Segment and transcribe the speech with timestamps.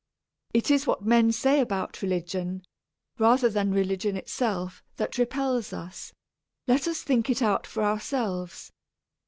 [0.55, 2.65] It is what men say about religion,
[3.19, 6.11] rather than religion itself, that repels us.
[6.65, 8.71] Let us think it out for ourselves.